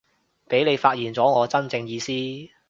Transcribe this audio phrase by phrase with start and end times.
[0.49, 2.11] 畀你發現咗我真正意思